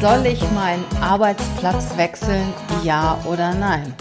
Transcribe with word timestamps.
soll 0.00 0.26
ich 0.26 0.40
meinen 0.52 0.84
Arbeitsplatz 1.00 1.96
wechseln, 1.96 2.52
ja 2.82 3.18
oder 3.24 3.54
nein? 3.54 3.94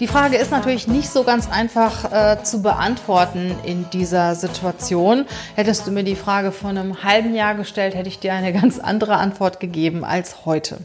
Die 0.00 0.06
Frage 0.08 0.36
ist 0.36 0.50
natürlich 0.50 0.88
nicht 0.88 1.08
so 1.08 1.22
ganz 1.22 1.48
einfach 1.48 2.10
äh, 2.10 2.42
zu 2.42 2.62
beantworten 2.62 3.54
in 3.64 3.88
dieser 3.90 4.34
Situation. 4.34 5.26
Hättest 5.54 5.86
du 5.86 5.92
mir 5.92 6.02
die 6.02 6.16
Frage 6.16 6.50
vor 6.50 6.70
einem 6.70 7.04
halben 7.04 7.34
Jahr 7.34 7.54
gestellt, 7.54 7.94
hätte 7.94 8.08
ich 8.08 8.18
dir 8.18 8.32
eine 8.32 8.52
ganz 8.52 8.78
andere 8.78 9.16
Antwort 9.16 9.60
gegeben 9.60 10.04
als 10.04 10.44
heute. 10.44 10.78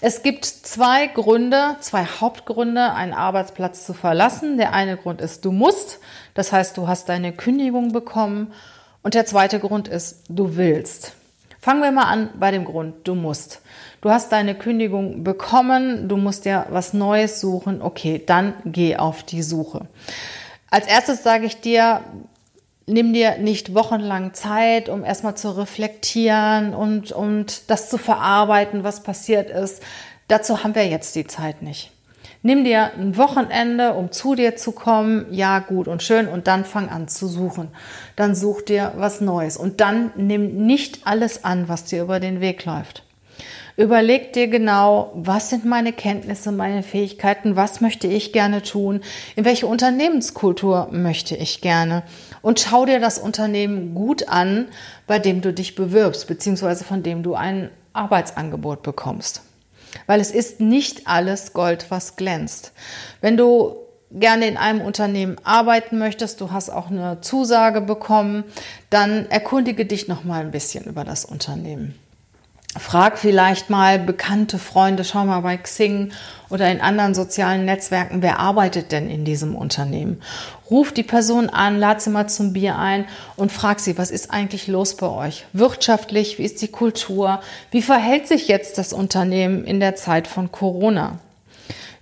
Es 0.00 0.22
gibt 0.22 0.44
zwei 0.44 1.08
Gründe, 1.08 1.76
zwei 1.80 2.06
Hauptgründe, 2.06 2.92
einen 2.92 3.12
Arbeitsplatz 3.12 3.84
zu 3.84 3.92
verlassen. 3.92 4.56
Der 4.56 4.72
eine 4.72 4.96
Grund 4.96 5.20
ist, 5.20 5.44
du 5.44 5.52
musst, 5.52 5.98
das 6.34 6.52
heißt, 6.52 6.76
du 6.76 6.88
hast 6.88 7.08
deine 7.08 7.32
Kündigung 7.32 7.92
bekommen. 7.92 8.52
Und 9.02 9.14
der 9.14 9.26
zweite 9.26 9.60
Grund 9.60 9.88
ist, 9.88 10.22
du 10.28 10.56
willst. 10.56 11.12
Fangen 11.66 11.82
wir 11.82 11.90
mal 11.90 12.04
an 12.04 12.30
bei 12.38 12.52
dem 12.52 12.64
Grund, 12.64 13.08
du 13.08 13.16
musst. 13.16 13.60
Du 14.00 14.08
hast 14.08 14.30
deine 14.30 14.54
Kündigung 14.54 15.24
bekommen, 15.24 16.08
du 16.08 16.16
musst 16.16 16.44
dir 16.44 16.66
was 16.70 16.92
Neues 16.92 17.40
suchen. 17.40 17.82
Okay, 17.82 18.22
dann 18.24 18.54
geh 18.64 18.94
auf 18.94 19.24
die 19.24 19.42
Suche. 19.42 19.88
Als 20.70 20.86
erstes 20.86 21.24
sage 21.24 21.44
ich 21.44 21.60
dir, 21.60 22.04
nimm 22.86 23.12
dir 23.12 23.38
nicht 23.38 23.74
wochenlang 23.74 24.32
Zeit, 24.32 24.88
um 24.88 25.04
erstmal 25.04 25.36
zu 25.36 25.58
reflektieren 25.58 26.72
und, 26.72 27.10
und 27.10 27.68
das 27.68 27.90
zu 27.90 27.98
verarbeiten, 27.98 28.84
was 28.84 29.02
passiert 29.02 29.50
ist. 29.50 29.82
Dazu 30.28 30.62
haben 30.62 30.76
wir 30.76 30.86
jetzt 30.86 31.16
die 31.16 31.26
Zeit 31.26 31.62
nicht. 31.62 31.90
Nimm 32.42 32.64
dir 32.64 32.92
ein 32.94 33.16
Wochenende, 33.16 33.94
um 33.94 34.12
zu 34.12 34.34
dir 34.34 34.56
zu 34.56 34.72
kommen. 34.72 35.26
Ja, 35.30 35.58
gut 35.58 35.88
und 35.88 36.02
schön. 36.02 36.28
Und 36.28 36.46
dann 36.46 36.64
fang 36.64 36.88
an 36.88 37.08
zu 37.08 37.26
suchen. 37.26 37.68
Dann 38.14 38.34
such 38.34 38.62
dir 38.62 38.92
was 38.96 39.20
Neues. 39.20 39.56
Und 39.56 39.80
dann 39.80 40.12
nimm 40.16 40.66
nicht 40.66 41.06
alles 41.06 41.44
an, 41.44 41.68
was 41.68 41.84
dir 41.84 42.02
über 42.02 42.20
den 42.20 42.40
Weg 42.40 42.64
läuft. 42.64 43.02
Überleg 43.76 44.32
dir 44.32 44.48
genau, 44.48 45.12
was 45.14 45.50
sind 45.50 45.66
meine 45.66 45.92
Kenntnisse, 45.92 46.50
meine 46.50 46.82
Fähigkeiten, 46.82 47.56
was 47.56 47.82
möchte 47.82 48.06
ich 48.06 48.32
gerne 48.32 48.62
tun, 48.62 49.02
in 49.36 49.44
welche 49.44 49.66
Unternehmenskultur 49.66 50.88
möchte 50.92 51.36
ich 51.36 51.60
gerne 51.60 52.02
und 52.40 52.58
schau 52.58 52.86
dir 52.86 53.00
das 53.00 53.18
Unternehmen 53.18 53.94
gut 53.94 54.28
an, 54.28 54.68
bei 55.06 55.18
dem 55.18 55.42
du 55.42 55.52
dich 55.52 55.74
bewirbst, 55.74 56.26
beziehungsweise 56.26 56.84
von 56.84 57.02
dem 57.02 57.22
du 57.22 57.34
ein 57.34 57.68
Arbeitsangebot 57.92 58.82
bekommst. 58.82 59.42
Weil 60.06 60.20
es 60.20 60.30
ist 60.30 60.60
nicht 60.60 61.06
alles 61.06 61.52
Gold, 61.52 61.86
was 61.90 62.16
glänzt. 62.16 62.72
Wenn 63.20 63.36
du 63.36 63.76
gerne 64.10 64.46
in 64.46 64.56
einem 64.56 64.80
Unternehmen 64.80 65.36
arbeiten 65.44 65.98
möchtest, 65.98 66.40
du 66.40 66.52
hast 66.52 66.70
auch 66.70 66.90
eine 66.90 67.20
Zusage 67.20 67.80
bekommen, 67.80 68.44
dann 68.90 69.26
erkundige 69.30 69.84
dich 69.86 70.08
noch 70.08 70.24
mal 70.24 70.40
ein 70.40 70.50
bisschen 70.50 70.84
über 70.84 71.04
das 71.04 71.24
Unternehmen. 71.24 71.98
Frag 72.78 73.18
vielleicht 73.18 73.70
mal 73.70 73.98
bekannte 73.98 74.58
Freunde, 74.58 75.04
schau 75.04 75.24
mal 75.24 75.40
bei 75.40 75.56
Xing 75.56 76.12
oder 76.50 76.70
in 76.70 76.80
anderen 76.80 77.14
sozialen 77.14 77.64
Netzwerken, 77.64 78.22
wer 78.22 78.38
arbeitet 78.38 78.92
denn 78.92 79.08
in 79.08 79.24
diesem 79.24 79.56
Unternehmen? 79.56 80.22
Ruf 80.70 80.92
die 80.92 81.02
Person 81.02 81.48
an, 81.48 81.78
lad 81.78 82.02
sie 82.02 82.10
mal 82.10 82.28
zum 82.28 82.52
Bier 82.52 82.76
ein 82.76 83.06
und 83.36 83.52
frag 83.52 83.80
sie, 83.80 83.98
was 83.98 84.10
ist 84.10 84.30
eigentlich 84.30 84.66
los 84.66 84.96
bei 84.96 85.08
euch? 85.08 85.46
Wirtschaftlich, 85.52 86.38
wie 86.38 86.44
ist 86.44 86.60
die 86.62 86.68
Kultur? 86.68 87.40
Wie 87.70 87.82
verhält 87.82 88.28
sich 88.28 88.48
jetzt 88.48 88.78
das 88.78 88.92
Unternehmen 88.92 89.64
in 89.64 89.80
der 89.80 89.96
Zeit 89.96 90.26
von 90.26 90.52
Corona? 90.52 91.18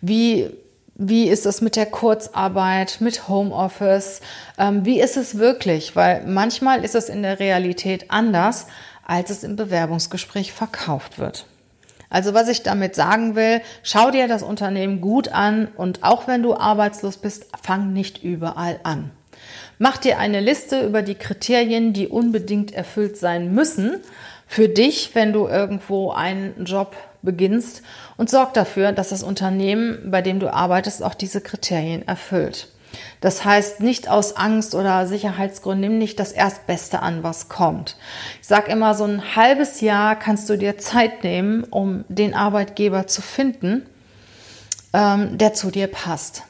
Wie 0.00 0.50
wie 0.96 1.28
ist 1.28 1.44
es 1.44 1.60
mit 1.60 1.74
der 1.74 1.86
Kurzarbeit, 1.86 2.98
mit 3.00 3.28
Homeoffice? 3.28 4.20
Ähm, 4.58 4.84
wie 4.84 5.00
ist 5.00 5.16
es 5.16 5.38
wirklich? 5.38 5.96
Weil 5.96 6.24
manchmal 6.24 6.84
ist 6.84 6.94
es 6.94 7.08
in 7.08 7.22
der 7.22 7.40
Realität 7.40 8.12
anders, 8.12 8.68
als 9.06 9.30
es 9.30 9.44
im 9.44 9.56
Bewerbungsgespräch 9.56 10.52
verkauft 10.52 11.18
wird. 11.18 11.46
Also 12.10 12.32
was 12.32 12.48
ich 12.48 12.62
damit 12.62 12.94
sagen 12.94 13.34
will, 13.34 13.60
schau 13.82 14.10
dir 14.10 14.28
das 14.28 14.42
Unternehmen 14.42 15.00
gut 15.00 15.28
an 15.28 15.68
und 15.76 16.04
auch 16.04 16.28
wenn 16.28 16.42
du 16.42 16.54
arbeitslos 16.54 17.16
bist, 17.16 17.46
fang 17.60 17.92
nicht 17.92 18.22
überall 18.22 18.78
an. 18.84 19.10
Mach 19.78 19.96
dir 19.96 20.18
eine 20.18 20.40
Liste 20.40 20.86
über 20.86 21.02
die 21.02 21.16
Kriterien, 21.16 21.92
die 21.92 22.06
unbedingt 22.06 22.72
erfüllt 22.72 23.16
sein 23.16 23.52
müssen 23.52 23.96
für 24.46 24.68
dich, 24.68 25.14
wenn 25.14 25.32
du 25.32 25.48
irgendwo 25.48 26.12
einen 26.12 26.64
Job 26.64 26.94
beginnst 27.22 27.82
und 28.16 28.30
sorg 28.30 28.54
dafür, 28.54 28.92
dass 28.92 29.08
das 29.08 29.22
Unternehmen, 29.22 30.10
bei 30.10 30.22
dem 30.22 30.38
du 30.38 30.52
arbeitest, 30.52 31.02
auch 31.02 31.14
diese 31.14 31.40
Kriterien 31.40 32.06
erfüllt. 32.06 32.68
Das 33.20 33.44
heißt, 33.44 33.80
nicht 33.80 34.08
aus 34.08 34.36
Angst 34.36 34.74
oder 34.74 35.06
Sicherheitsgründen, 35.06 35.80
nimm 35.88 35.98
nicht 35.98 36.18
das 36.20 36.32
Erstbeste 36.32 37.00
an, 37.00 37.22
was 37.22 37.48
kommt. 37.48 37.96
Ich 38.40 38.46
sage 38.46 38.70
immer, 38.70 38.94
so 38.94 39.04
ein 39.04 39.36
halbes 39.36 39.80
Jahr 39.80 40.16
kannst 40.16 40.48
du 40.48 40.56
dir 40.56 40.78
Zeit 40.78 41.24
nehmen, 41.24 41.64
um 41.64 42.04
den 42.08 42.34
Arbeitgeber 42.34 43.06
zu 43.06 43.22
finden, 43.22 43.86
ähm, 44.92 45.38
der 45.38 45.54
zu 45.54 45.70
dir 45.70 45.86
passt. 45.86 46.42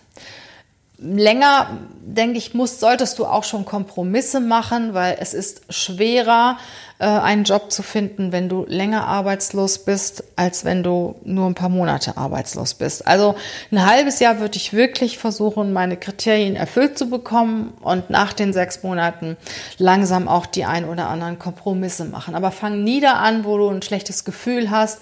Länger, 0.96 1.78
denke 2.04 2.38
ich, 2.38 2.54
muss, 2.54 2.78
solltest 2.78 3.18
du 3.18 3.26
auch 3.26 3.42
schon 3.42 3.64
Kompromisse 3.64 4.40
machen, 4.40 4.94
weil 4.94 5.16
es 5.18 5.34
ist 5.34 5.62
schwerer, 5.68 6.56
äh, 7.00 7.06
einen 7.06 7.42
Job 7.42 7.72
zu 7.72 7.82
finden, 7.82 8.30
wenn 8.30 8.48
du 8.48 8.64
länger 8.68 9.06
arbeitslos 9.08 9.78
bist, 9.84 10.22
als 10.36 10.64
wenn 10.64 10.84
du 10.84 11.16
nur 11.24 11.46
ein 11.46 11.54
paar 11.54 11.68
Monate 11.68 12.16
arbeitslos 12.16 12.74
bist. 12.74 13.06
Also 13.08 13.34
ein 13.72 13.84
halbes 13.84 14.20
Jahr 14.20 14.38
würde 14.38 14.56
ich 14.56 14.72
wirklich 14.72 15.18
versuchen, 15.18 15.72
meine 15.72 15.96
Kriterien 15.96 16.54
erfüllt 16.54 16.96
zu 16.96 17.10
bekommen 17.10 17.72
und 17.80 18.10
nach 18.10 18.32
den 18.32 18.52
sechs 18.52 18.84
Monaten 18.84 19.36
langsam 19.78 20.28
auch 20.28 20.46
die 20.46 20.64
ein 20.64 20.84
oder 20.84 21.08
anderen 21.08 21.40
Kompromisse 21.40 22.04
machen. 22.04 22.36
Aber 22.36 22.52
fang 22.52 22.84
nie 22.84 23.00
da 23.00 23.14
an, 23.14 23.44
wo 23.44 23.58
du 23.58 23.68
ein 23.68 23.82
schlechtes 23.82 24.24
Gefühl 24.24 24.70
hast 24.70 25.00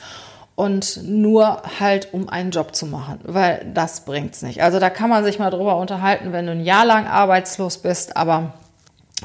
und 0.54 1.00
nur 1.04 1.62
halt 1.80 2.12
um 2.12 2.28
einen 2.28 2.50
Job 2.50 2.74
zu 2.74 2.86
machen, 2.86 3.20
weil 3.24 3.66
das 3.74 4.04
bringt's 4.04 4.42
nicht. 4.42 4.62
Also 4.62 4.78
da 4.78 4.90
kann 4.90 5.10
man 5.10 5.24
sich 5.24 5.38
mal 5.38 5.50
drüber 5.50 5.76
unterhalten, 5.76 6.32
wenn 6.32 6.46
du 6.46 6.52
ein 6.52 6.64
Jahr 6.64 6.84
lang 6.84 7.06
arbeitslos 7.06 7.78
bist, 7.78 8.16
aber 8.16 8.54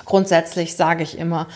grundsätzlich 0.06 0.76
sage 0.76 1.04
ich 1.04 1.18
immer, 1.18 1.48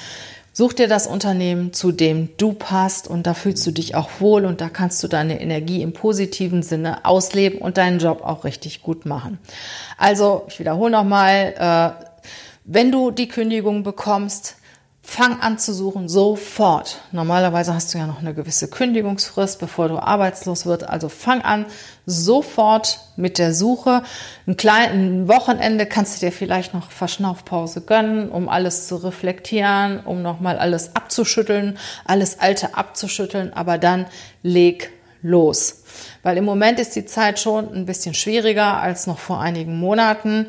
Such 0.54 0.74
dir 0.74 0.90
das 0.90 1.08
Unternehmen, 1.08 1.72
zu 1.72 1.94
dem 1.94 2.30
du 2.36 2.52
passt 2.52 3.08
und 3.08 3.26
da 3.26 3.34
fühlst 3.34 3.66
du 3.66 3.72
dich 3.72 3.96
auch 3.96 4.10
wohl 4.20 4.44
und 4.44 4.60
da 4.60 4.68
kannst 4.68 5.02
du 5.02 5.08
deine 5.08 5.40
Energie 5.40 5.82
im 5.82 5.94
positiven 5.94 6.62
Sinne 6.62 7.06
ausleben 7.06 7.60
und 7.60 7.78
deinen 7.78 8.00
Job 8.00 8.22
auch 8.22 8.44
richtig 8.44 8.82
gut 8.82 9.06
machen. 9.06 9.40
Also, 9.98 10.44
ich 10.50 10.60
wiederhole 10.60 10.92
nochmal, 10.92 11.54
äh, 11.58 12.06
wenn 12.66 12.92
du 12.92 13.12
die 13.12 13.30
Kündigung 13.30 13.84
bekommst, 13.84 14.58
Fang 15.04 15.42
an 15.42 15.58
zu 15.58 15.74
suchen 15.74 16.08
sofort. 16.08 17.00
Normalerweise 17.12 17.74
hast 17.74 17.94
du 17.94 17.98
ja 17.98 18.06
noch 18.06 18.20
eine 18.20 18.36
gewisse 18.36 18.68
Kündigungsfrist, 18.70 19.60
bevor 19.60 19.90
du 19.90 19.98
arbeitslos 19.98 20.68
wirst. 20.68 20.88
Also 20.88 21.10
fang 21.10 21.42
an 21.42 21.66
sofort 22.06 23.00
mit 23.16 23.40
der 23.40 23.54
Suche. 23.54 24.04
Ein 24.46 24.58
kleines 24.58 25.28
Wochenende 25.28 25.88
kannst 25.88 26.16
du 26.22 26.26
dir 26.26 26.32
vielleicht 26.32 26.76
noch 26.76 26.92
Verschnaufpause 26.92 27.82
gönnen, 27.82 28.30
um 28.30 28.48
alles 28.48 28.88
zu 28.88 28.96
reflektieren, 28.98 30.02
um 30.06 30.22
nochmal 30.22 30.60
alles 30.60 30.96
abzuschütteln, 30.96 31.80
alles 32.06 32.40
Alte 32.40 32.76
abzuschütteln. 32.76 33.54
Aber 33.54 33.80
dann 33.80 34.06
leg 34.44 34.92
los. 35.24 35.84
Weil 36.22 36.38
im 36.38 36.46
Moment 36.46 36.80
ist 36.80 36.96
die 36.96 37.06
Zeit 37.06 37.40
schon 37.40 37.74
ein 37.74 37.86
bisschen 37.86 38.14
schwieriger 38.14 38.78
als 38.78 39.08
noch 39.08 39.20
vor 39.20 39.42
einigen 39.42 39.80
Monaten. 39.80 40.46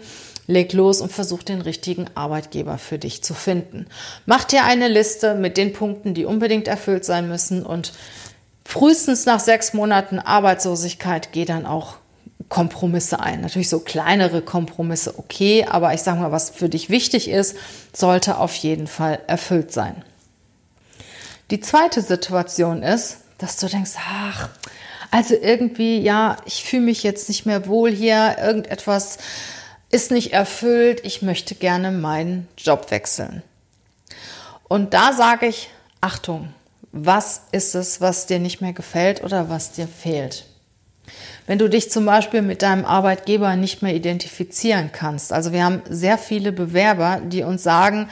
Leg 0.52 0.72
los 0.72 1.00
und 1.00 1.10
versuch 1.10 1.43
den 1.43 1.60
richtigen 1.60 2.06
Arbeitgeber 2.14 2.78
für 2.78 2.99
dich 2.99 3.25
zu 3.25 3.34
finden. 3.34 3.87
Mach 4.26 4.44
dir 4.44 4.64
eine 4.64 4.88
Liste 4.88 5.34
mit 5.34 5.56
den 5.56 5.72
Punkten, 5.72 6.14
die 6.14 6.25
unbedingt 6.25 6.69
erfüllt 6.69 7.04
sein 7.04 7.28
müssen 7.28 7.64
und 7.64 7.93
frühestens 8.64 9.26
nach 9.26 9.40
sechs 9.40 9.72
Monaten 9.72 10.19
Arbeitslosigkeit 10.19 11.32
geh 11.32 11.44
dann 11.44 11.66
auch 11.66 11.96
Kompromisse 12.49 13.19
ein. 13.19 13.40
Natürlich 13.40 13.70
so 13.70 13.81
kleinere 13.81 14.43
Kompromisse, 14.43 15.19
okay, 15.19 15.64
aber 15.64 15.94
ich 15.94 16.02
sage 16.02 16.20
mal, 16.20 16.32
was 16.32 16.50
für 16.50 16.69
dich 16.69 16.90
wichtig 16.90 17.28
ist, 17.28 17.56
sollte 17.94 18.37
auf 18.37 18.55
jeden 18.56 18.87
Fall 18.87 19.20
erfüllt 19.26 19.72
sein. 19.72 20.05
Die 21.50 21.60
zweite 21.60 22.02
Situation 22.02 22.82
ist, 22.82 23.19
dass 23.38 23.56
du 23.56 23.69
denkst, 23.69 23.93
ach, 23.96 24.50
also 25.10 25.34
irgendwie, 25.34 25.98
ja, 26.00 26.37
ich 26.46 26.64
fühle 26.64 26.82
mich 26.82 27.02
jetzt 27.02 27.28
nicht 27.28 27.46
mehr 27.46 27.66
wohl 27.66 27.90
hier, 27.90 28.37
irgendetwas 28.43 29.19
ist 29.93 30.11
nicht 30.11 30.33
erfüllt, 30.33 31.03
ich 31.05 31.23
möchte 31.23 31.55
gerne 31.55 31.93
meinen 31.93 32.49
Job 32.56 32.91
wechseln. 32.91 33.43
Und 34.65 34.94
da 34.94 35.12
sage 35.12 35.47
ich, 35.47 35.69
Achtung, 36.00 36.53
was 36.91 37.43
ist 37.53 37.75
es, 37.75 38.00
was 38.00 38.27
dir 38.27 38.39
nicht 38.39 38.61
mehr 38.61 38.73
gefällt 38.73 39.23
oder 39.23 39.49
was 39.49 39.73
dir 39.73 39.87
fehlt? 39.87 40.47
Wenn 41.47 41.59
du 41.59 41.69
dich 41.69 41.91
zum 41.91 42.06
Beispiel 42.06 42.43
mit 42.43 42.62
deinem 42.62 42.85
Arbeitgeber 42.85 43.56
nicht 43.56 43.83
mehr 43.83 43.94
identifizieren 43.94 44.91
kannst. 44.93 45.33
Also 45.33 45.53
wir 45.53 45.65
haben 45.65 45.83
sehr 45.89 46.19
viele 46.19 46.53
Bewerber, 46.53 47.21
die 47.25 47.43
uns 47.43 47.62
sagen, 47.62 48.09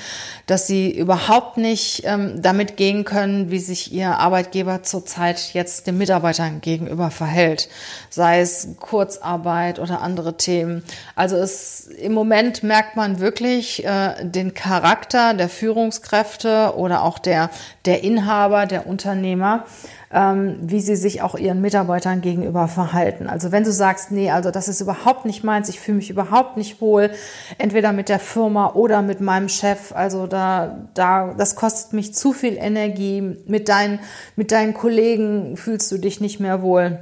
dass 0.46 0.66
sie 0.66 0.90
überhaupt 0.90 1.56
nicht 1.56 2.02
ähm, 2.04 2.42
damit 2.42 2.76
gehen 2.76 3.04
können, 3.04 3.50
wie 3.50 3.60
sich 3.60 3.92
ihr 3.92 4.18
Arbeitgeber 4.18 4.82
zurzeit 4.82 5.54
jetzt 5.54 5.86
den 5.86 5.98
Mitarbeitern 5.98 6.60
gegenüber 6.60 7.10
verhält. 7.10 7.68
Sei 8.08 8.40
es 8.40 8.68
Kurzarbeit 8.80 9.78
oder 9.78 10.02
andere 10.02 10.36
Themen. 10.36 10.82
Also 11.14 11.36
es, 11.36 11.86
im 11.86 12.12
Moment 12.12 12.62
merkt 12.62 12.96
man 12.96 13.20
wirklich 13.20 13.84
äh, 13.84 14.14
den 14.22 14.54
Charakter 14.54 15.34
der 15.34 15.48
Führungskräfte 15.48 16.74
oder 16.76 17.02
auch 17.02 17.18
der, 17.18 17.50
der 17.84 18.02
Inhaber, 18.02 18.66
der 18.66 18.86
Unternehmer 18.86 19.64
ähm, 20.12 20.56
wie 20.62 20.80
sie 20.80 20.96
sich 20.96 21.22
auch 21.22 21.36
ihren 21.36 21.60
Mitarbeitern 21.60 22.20
gegenüber 22.20 22.66
verhalten. 22.66 23.28
Also 23.28 23.52
wenn 23.52 23.62
du 23.62 23.72
sagst, 23.72 24.10
nee, 24.10 24.30
also 24.30 24.50
das 24.50 24.68
ist 24.68 24.80
überhaupt 24.80 25.24
nicht 25.24 25.44
meins, 25.44 25.68
ich 25.68 25.78
fühle 25.78 25.98
mich 25.98 26.10
überhaupt 26.10 26.56
nicht 26.56 26.80
wohl, 26.80 27.10
entweder 27.58 27.92
mit 27.92 28.08
der 28.08 28.18
Firma 28.18 28.72
oder 28.74 29.02
mit 29.02 29.20
meinem 29.20 29.48
Chef, 29.48 29.92
also 29.94 30.26
da, 30.26 30.88
da, 30.94 31.34
das 31.34 31.54
kostet 31.54 31.92
mich 31.92 32.14
zu 32.14 32.32
viel 32.32 32.56
Energie, 32.56 33.36
mit 33.46 33.68
deinen, 33.68 34.00
mit 34.34 34.50
deinen 34.50 34.74
Kollegen 34.74 35.56
fühlst 35.56 35.90
du 35.92 35.98
dich 35.98 36.20
nicht 36.20 36.40
mehr 36.40 36.62
wohl 36.62 36.98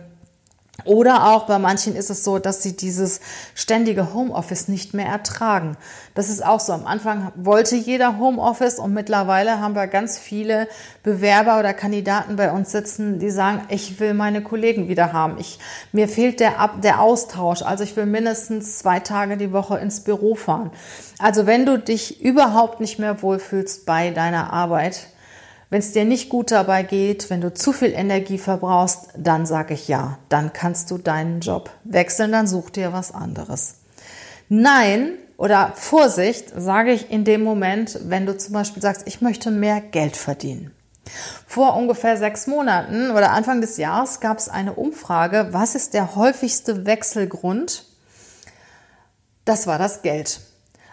oder 0.85 1.27
auch 1.27 1.47
bei 1.47 1.59
manchen 1.59 1.97
ist 1.97 2.09
es 2.09 2.23
so, 2.23 2.39
dass 2.39 2.63
sie 2.63 2.77
dieses 2.77 3.21
ständige 3.57 4.15
Homeoffice 4.15 4.69
nicht 4.69 4.95
mehr 4.95 5.07
ertragen. 5.07 5.77
Das 6.15 6.31
ist 6.31 6.45
auch 6.45 6.61
so. 6.61 6.73
Am 6.73 6.87
Anfang 6.87 7.33
wollte 7.35 7.75
jeder 7.75 8.19
Homeoffice 8.19 8.79
und 8.79 8.95
mittlerweile 8.95 9.59
haben 9.61 9.75
wir 9.75 9.89
ganz 9.89 10.19
viele 10.21 10.69
Bewerber 11.03 11.59
oder 11.59 11.75
Kandidaten 11.75 12.37
bei 12.37 12.53
uns 12.53 12.71
sitzen, 12.71 13.19
die 13.19 13.31
sagen, 13.31 13.63
ich 13.71 13.99
will 13.99 14.15
meine 14.15 14.41
Kollegen 14.41 14.89
wieder 14.89 15.13
haben. 15.13 15.37
Ich, 15.41 15.59
mir 15.91 16.09
fehlt 16.09 16.39
der, 16.39 16.71
der 16.81 17.01
Austausch. 17.01 17.63
Also 17.63 17.83
ich 17.83 17.97
will 17.97 18.07
mindestens 18.07 18.79
zwei 18.79 19.01
Tage 19.01 19.37
die 19.37 19.53
Woche 19.53 19.79
ins 19.79 20.05
Büro 20.05 20.37
fahren. 20.37 20.71
Also 21.19 21.47
wenn 21.47 21.67
du 21.67 21.79
dich 21.79 22.23
überhaupt 22.23 22.79
nicht 22.79 23.01
mehr 23.01 23.21
wohlfühlst 23.21 23.85
bei 23.85 24.11
deiner 24.11 24.53
Arbeit, 24.53 25.09
wenn 25.70 25.81
es 25.81 25.93
dir 25.93 26.05
nicht 26.05 26.29
gut 26.29 26.50
dabei 26.50 26.82
geht, 26.82 27.29
wenn 27.31 27.41
du 27.41 27.53
zu 27.53 27.73
viel 27.73 27.93
Energie 27.93 28.38
verbrauchst, 28.38 29.09
dann 29.17 29.44
sage 29.44 29.75
ich 29.75 29.88
ja. 29.88 30.19
Dann 30.29 30.53
kannst 30.53 30.91
du 30.91 30.99
deinen 30.99 31.41
Job 31.41 31.70
wechseln, 31.85 32.32
dann 32.32 32.47
such 32.47 32.70
dir 32.70 32.93
was 32.93 33.12
anderes. 33.12 33.76
Nein 34.49 35.12
oder 35.37 35.73
Vorsicht 35.76 36.53
sage 36.56 36.93
ich 36.93 37.11
in 37.11 37.25
dem 37.25 37.43
Moment, 37.43 38.00
wenn 38.05 38.26
du 38.26 38.37
zum 38.37 38.55
Beispiel 38.55 38.82
sagst, 38.82 39.03
ich 39.06 39.20
möchte 39.20 39.50
mehr 39.50 39.81
Geld 39.81 40.17
verdienen. 40.17 40.73
Vor 41.47 41.76
ungefähr 41.76 42.17
sechs 42.17 42.47
Monaten 42.47 43.11
oder 43.11 43.31
Anfang 43.31 43.61
des 43.61 43.76
Jahres 43.76 44.20
gab 44.20 44.38
es 44.38 44.49
eine 44.49 44.75
Umfrage, 44.75 45.49
was 45.53 45.75
ist 45.75 45.94
der 45.94 46.17
häufigste 46.17 46.87
Wechselgrund? 46.87 47.87
Das 49.44 49.67
war 49.67 49.79
das 49.79 50.03
Geld. 50.03 50.41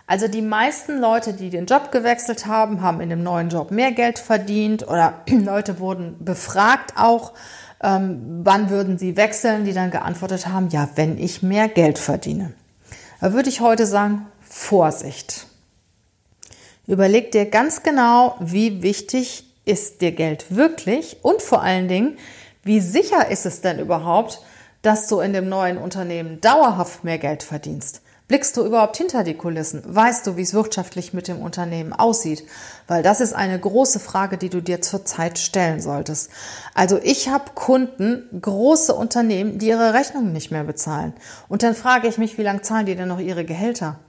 Also 0.07 0.28
die 0.28 0.44
meisten 0.44 1.00
Leute, 1.00 1.34
die 1.34 1.50
den 1.50 1.66
Job 1.66 1.92
gewechselt 1.92 2.46
haben, 2.46 2.81
haben 2.81 3.02
in 3.02 3.10
dem 3.10 3.24
neuen 3.24 3.50
Job 3.50 3.72
mehr 3.72 3.92
Geld 3.92 4.19
verdient 4.19 4.88
oder 4.88 5.22
Leute 5.30 5.80
wurden 5.80 6.24
befragt 6.24 6.94
auch, 6.96 7.34
ähm, 7.81 8.42
wann 8.44 8.69
würden 8.69 8.98
sie 8.98 9.18
wechseln, 9.18 9.66
die 9.66 9.74
dann 9.74 9.92
geantwortet 9.92 10.48
haben, 10.48 10.69
ja, 10.69 10.90
wenn 10.96 11.18
ich 11.18 11.42
mehr 11.42 11.68
Geld 11.68 11.98
verdiene. 11.98 12.54
Da 13.19 13.34
würde 13.34 13.50
ich 13.50 13.62
heute 13.62 13.88
sagen, 13.88 14.28
Vorsicht. 14.42 15.48
Überleg 16.86 17.31
dir 17.31 17.48
ganz 17.48 17.81
genau, 17.81 18.36
wie 18.40 18.84
wichtig 18.84 19.46
ist 19.66 20.01
dir 20.01 20.12
Geld 20.12 20.56
wirklich 20.56 21.18
und 21.24 21.42
vor 21.42 21.63
allen 21.63 21.88
Dingen, 21.88 22.19
wie 22.63 22.80
sicher 22.80 23.30
ist 23.30 23.48
es 23.48 23.62
denn 23.62 23.80
überhaupt, 23.80 24.42
dass 24.84 25.08
du 25.08 25.19
in 25.19 25.34
dem 25.34 25.50
neuen 25.50 25.80
Unternehmen 25.80 26.40
dauerhaft 26.42 27.04
mehr 27.04 27.18
Geld 27.18 27.42
verdienst? 27.42 28.01
Blickst 28.27 28.57
du 28.57 28.66
überhaupt 28.66 28.98
hinter 28.98 29.24
die 29.24 29.36
Kulissen? 29.36 29.83
Weißt 29.86 30.25
du, 30.25 30.36
wie 30.36 30.42
es 30.42 30.56
wirtschaftlich 30.56 31.13
mit 31.13 31.27
dem 31.27 31.39
Unternehmen 31.39 31.94
aussieht? 31.94 32.44
Weil 32.88 33.04
das 33.04 33.22
ist 33.22 33.33
eine 33.33 33.60
große 33.60 34.00
Frage, 34.00 34.39
die 34.39 34.50
du 34.50 34.62
dir 34.62 34.81
zurzeit 34.81 35.38
stellen 35.38 35.80
solltest. 35.80 36.31
Also 36.74 37.00
ich 37.04 37.30
habe 37.30 37.51
Kunden, 37.54 38.27
große 38.42 38.95
Unternehmen, 38.95 39.60
die 39.60 39.68
ihre 39.68 39.94
Rechnungen 39.94 40.33
nicht 40.33 40.50
mehr 40.50 40.63
bezahlen. 40.63 41.13
Und 41.50 41.62
dann 41.62 41.75
frage 41.75 42.07
ich 42.07 42.18
mich, 42.18 42.39
wie 42.39 42.44
lange 42.44 42.63
zahlen 42.63 42.88
die 42.88 42.95
denn 42.95 43.10
noch 43.10 43.19
ihre 43.19 43.45
Gehälter? 43.45 44.00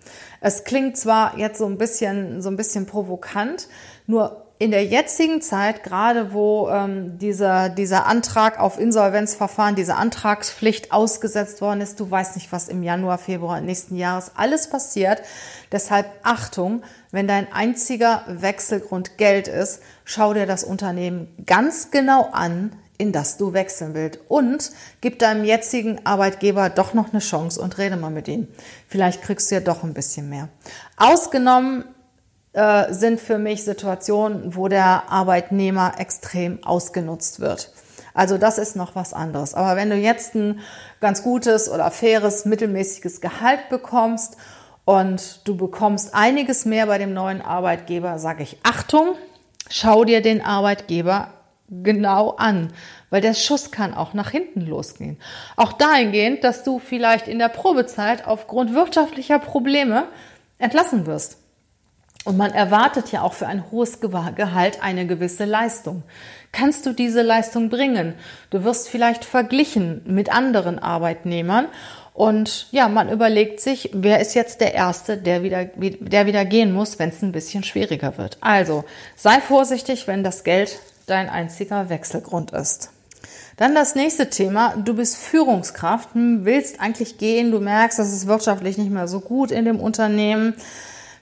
Es 0.41 0.65
klingt 0.65 0.97
zwar 0.97 1.37
jetzt 1.37 1.59
so 1.59 1.67
ein 1.67 1.77
bisschen, 1.77 2.41
so 2.41 2.49
ein 2.49 2.57
bisschen 2.57 2.87
provokant, 2.87 3.69
nur 4.07 4.46
in 4.59 4.71
der 4.71 4.85
jetzigen 4.85 5.43
Zeit, 5.43 5.83
gerade 5.83 6.33
wo 6.33 6.69
ähm, 6.71 7.19
dieser, 7.19 7.69
dieser 7.69 8.07
Antrag 8.07 8.59
auf 8.59 8.79
Insolvenzverfahren, 8.79 9.75
diese 9.75 9.97
Antragspflicht 9.97 10.93
ausgesetzt 10.93 11.61
worden 11.61 11.83
ist, 11.83 12.01
du 12.01 12.11
weißt 12.11 12.37
nicht, 12.37 12.53
was 12.53 12.69
im 12.69 12.83
Januar, 12.83 13.19
Februar 13.19 13.61
nächsten 13.61 13.97
Jahres 13.97 14.33
alles 14.35 14.71
passiert. 14.71 15.21
Deshalb 15.73 16.07
Achtung, 16.23 16.83
wenn 17.11 17.29
dein 17.29 17.53
einziger 17.53 18.25
Wechselgrund 18.29 19.19
Geld 19.19 19.47
ist, 19.47 19.83
schau 20.05 20.33
dir 20.33 20.47
das 20.47 20.65
Unternehmen 20.65 21.29
ganz 21.45 21.91
genau 21.91 22.31
an, 22.33 22.73
in 22.99 23.13
das 23.13 23.37
du 23.37 23.53
wechseln 23.53 23.93
willst. 23.93 24.21
Und 24.29 24.71
gib 25.03 25.19
deinem 25.19 25.45
jetzigen 25.45 26.07
Arbeitgeber 26.07 26.71
doch 26.71 26.95
noch 26.95 27.11
eine 27.11 27.19
Chance 27.21 27.61
und 27.61 27.77
rede 27.77 27.97
mal 27.97 28.11
mit 28.11 28.27
ihm. 28.27 28.49
Vielleicht 28.89 29.21
kriegst 29.21 29.51
du 29.51 29.57
ja 29.57 29.61
doch 29.61 29.83
ein 29.83 29.93
bisschen 29.93 30.31
mehr. 30.31 30.49
Ausgenommen 30.97 31.85
äh, 32.57 32.93
sind 32.93 33.21
für 33.21 33.39
mich 33.39 33.65
Situationen, 33.65 34.57
wo 34.57 34.69
der 34.69 35.11
Arbeitnehmer 35.11 35.95
extrem 35.99 36.65
ausgenutzt 36.65 37.39
wird. 37.41 37.71
Also 38.15 38.39
das 38.39 38.57
ist 38.57 38.77
noch 38.77 38.95
was 38.95 39.13
anderes. 39.13 39.53
Aber 39.53 39.77
wenn 39.77 39.91
du 39.91 39.97
jetzt 39.97 40.35
ein 40.35 40.61
ganz 41.01 41.23
gutes 41.23 41.71
oder 41.71 41.91
faires, 41.91 42.47
mittelmäßiges 42.47 43.21
Gehalt 43.21 43.69
bekommst 43.69 44.39
und 44.87 45.47
du 45.47 45.55
bekommst 45.55 46.15
einiges 46.15 46.65
mehr 46.65 46.87
bei 46.87 46.97
dem 46.97 47.13
neuen 47.13 47.43
Arbeitgeber, 47.43 48.19
sage 48.19 48.43
ich 48.43 48.57
Achtung, 48.63 49.17
schau 49.69 50.05
dir 50.07 50.23
den 50.23 50.43
Arbeitgeber 50.43 51.29
genau 51.69 52.31
an, 52.39 52.73
weil 53.11 53.21
der 53.21 53.35
Schuss 53.35 53.71
kann 53.71 53.93
auch 53.93 54.15
nach 54.15 54.31
hinten 54.31 54.63
losgehen. 54.63 55.19
Auch 55.57 55.75
dahingehend, 55.75 56.43
dass 56.43 56.65
du 56.65 56.79
vielleicht 56.79 57.29
in 57.29 57.39
der 57.39 57.51
Probezeit 57.51 58.27
aufgrund 58.27 58.73
wirtschaftlicher 58.73 59.39
Probleme 59.39 60.05
entlassen 60.59 61.05
wirst. 61.05 61.37
Und 62.27 62.37
man 62.37 62.51
erwartet 62.51 63.13
ja 63.13 63.23
auch 63.23 63.35
für 63.35 63.47
ein 63.47 63.71
hohes 63.71 64.01
Gehalt 64.01 64.83
eine 64.83 65.07
gewisse 65.07 65.45
Leistung. 65.45 66.03
Kannst 66.51 66.85
du 66.85 66.93
diese 66.93 67.23
Leistung 67.23 67.69
bringen? 67.69 68.15
Du 68.51 68.65
wirst 68.65 68.89
vielleicht 68.89 69.25
verglichen 69.25 70.03
mit 70.07 70.35
anderen 70.35 70.81
Arbeitnehmern 70.81 71.69
und 72.15 72.67
ja, 72.73 72.89
man 72.89 73.13
überlegt 73.13 73.61
sich, 73.61 73.91
wer 73.93 74.21
ist 74.21 74.35
jetzt 74.35 74.61
der 74.61 74.75
Erste, 74.75 75.19
der 75.19 75.45
wieder, 75.45 75.67
der 75.67 76.27
wieder 76.27 76.45
gehen 76.45 76.73
muss, 76.73 76.99
wenn 76.99 77.11
es 77.11 77.23
ein 77.23 77.31
bisschen 77.31 77.63
schwieriger 77.63 78.19
wird. 78.19 78.39
Also 78.41 78.85
sei 79.15 79.41
vorsichtig, 79.41 80.09
wenn 80.09 80.25
das 80.25 80.43
Geld 80.43 80.81
dein 81.07 81.29
einziger 81.29 81.91
Wechselgrund 81.91 82.51
ist. 82.51 82.91
Dann 83.57 83.77
das 83.77 83.95
nächste 83.95 84.31
Thema. 84.31 84.75
Du 84.77 84.95
bist 84.95 85.17
Führungskraft, 85.17 86.15
hm, 86.15 86.45
willst 86.45 86.81
eigentlich 86.81 87.19
gehen, 87.19 87.53
du 87.53 87.61
merkst, 87.61 88.01
dass 88.01 88.13
es 88.13 88.27
wirtschaftlich 88.27 88.79
nicht 88.79 88.91
mehr 88.91 89.07
so 89.07 89.21
gut 89.21 89.53
in 89.53 89.65
dem 89.65 89.79
Unternehmen 89.79 90.55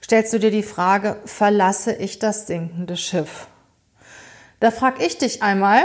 stellst 0.05 0.33
du 0.33 0.39
dir 0.39 0.51
die 0.51 0.61
Frage, 0.61 1.17
verlasse 1.25 1.91
ich 1.91 2.19
das 2.19 2.45
sinkende 2.45 2.95
Schiff? 2.95 3.47
Da 4.59 4.69
frage 4.69 5.03
ich 5.03 5.17
dich 5.17 5.41
einmal, 5.41 5.81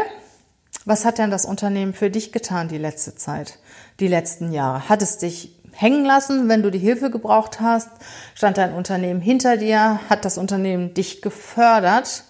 was 0.84 1.06
hat 1.06 1.16
denn 1.16 1.30
das 1.30 1.46
Unternehmen 1.46 1.94
für 1.94 2.10
dich 2.10 2.30
getan 2.30 2.68
die 2.68 2.76
letzte 2.76 3.14
Zeit, 3.14 3.58
die 3.98 4.08
letzten 4.08 4.52
Jahre? 4.52 4.90
Hat 4.90 5.00
es 5.00 5.16
dich 5.16 5.56
hängen 5.72 6.04
lassen, 6.04 6.50
wenn 6.50 6.62
du 6.62 6.70
die 6.70 6.78
Hilfe 6.78 7.10
gebraucht 7.10 7.62
hast? 7.62 7.88
Stand 8.34 8.58
dein 8.58 8.74
Unternehmen 8.74 9.22
hinter 9.22 9.56
dir? 9.56 10.00
Hat 10.10 10.26
das 10.26 10.36
Unternehmen 10.36 10.92
dich 10.92 11.22
gefördert? 11.22 12.24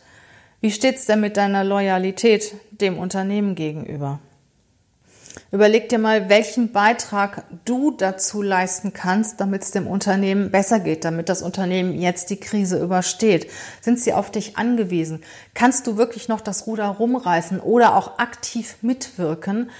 Wie 0.60 0.70
steht's 0.70 1.06
denn 1.06 1.20
mit 1.20 1.36
deiner 1.36 1.64
Loyalität 1.64 2.54
dem 2.70 2.98
Unternehmen 2.98 3.56
gegenüber? 3.56 4.20
Überleg 5.52 5.88
dir 5.88 5.98
mal, 5.98 6.28
welchen 6.28 6.72
Beitrag 6.72 7.44
du 7.64 7.90
dazu 7.90 8.42
leisten 8.42 8.92
kannst, 8.92 9.40
damit 9.40 9.62
es 9.62 9.70
dem 9.70 9.86
Unternehmen 9.86 10.50
besser 10.50 10.80
geht, 10.80 11.04
damit 11.04 11.28
das 11.28 11.42
Unternehmen 11.42 12.00
jetzt 12.00 12.30
die 12.30 12.38
Krise 12.38 12.78
übersteht. 12.80 13.50
Sind 13.80 13.98
sie 13.98 14.12
auf 14.12 14.30
dich 14.30 14.56
angewiesen? 14.56 15.22
Kannst 15.54 15.86
du 15.86 15.96
wirklich 15.96 16.28
noch 16.28 16.40
das 16.40 16.66
Ruder 16.66 16.86
rumreißen 16.86 17.60
oder 17.60 17.96
auch 17.96 18.18
aktiv 18.18 18.76
mitwirken, 18.82 19.70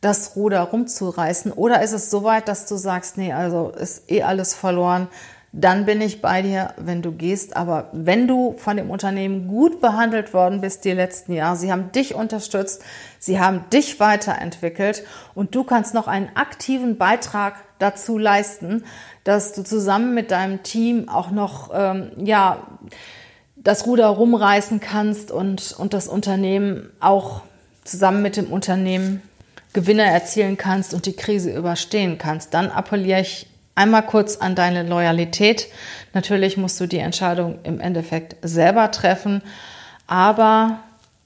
das 0.00 0.36
Ruder 0.36 0.60
rumzureißen? 0.60 1.52
Oder 1.52 1.82
ist 1.82 1.92
es 1.92 2.10
so 2.10 2.24
weit, 2.24 2.48
dass 2.48 2.66
du 2.66 2.76
sagst, 2.76 3.18
nee, 3.18 3.32
also 3.32 3.70
ist 3.70 4.10
eh 4.10 4.22
alles 4.22 4.54
verloren, 4.54 5.08
dann 5.52 5.86
bin 5.86 6.00
ich 6.00 6.20
bei 6.20 6.42
dir, 6.42 6.74
wenn 6.76 7.00
du 7.00 7.12
gehst. 7.12 7.56
Aber 7.56 7.88
wenn 7.92 8.28
du 8.28 8.54
von 8.58 8.76
dem 8.76 8.90
Unternehmen 8.90 9.48
gut 9.48 9.80
behandelt 9.80 10.34
worden 10.34 10.60
bist 10.60 10.84
die 10.84 10.92
letzten 10.92 11.32
Jahre, 11.32 11.56
sie 11.56 11.72
haben 11.72 11.90
dich 11.92 12.14
unterstützt, 12.14 12.82
sie 13.18 13.40
haben 13.40 13.64
dich 13.72 13.98
weiterentwickelt 13.98 15.04
und 15.34 15.54
du 15.54 15.64
kannst 15.64 15.94
noch 15.94 16.06
einen 16.06 16.30
aktiven 16.34 16.98
Beitrag 16.98 17.54
dazu 17.78 18.18
leisten, 18.18 18.84
dass 19.24 19.52
du 19.52 19.62
zusammen 19.62 20.14
mit 20.14 20.30
deinem 20.30 20.62
Team 20.62 21.08
auch 21.08 21.30
noch, 21.30 21.70
ähm, 21.72 22.10
ja, 22.16 22.66
das 23.56 23.86
Ruder 23.86 24.06
rumreißen 24.06 24.80
kannst 24.80 25.30
und, 25.30 25.74
und 25.78 25.92
das 25.92 26.08
Unternehmen 26.08 26.90
auch 27.00 27.42
zusammen 27.84 28.22
mit 28.22 28.36
dem 28.36 28.52
Unternehmen 28.52 29.22
Gewinne 29.72 30.04
erzielen 30.04 30.56
kannst 30.56 30.94
und 30.94 31.06
die 31.06 31.14
Krise 31.14 31.54
überstehen 31.54 32.18
kannst, 32.18 32.54
dann 32.54 32.70
appelliere 32.70 33.20
ich 33.20 33.47
einmal 33.78 34.02
kurz 34.02 34.36
an 34.36 34.54
deine 34.54 34.82
Loyalität. 34.82 35.68
Natürlich 36.12 36.56
musst 36.56 36.80
du 36.80 36.86
die 36.86 36.98
Entscheidung 36.98 37.60
im 37.62 37.80
Endeffekt 37.80 38.36
selber 38.42 38.90
treffen, 38.90 39.40
aber 40.08 40.80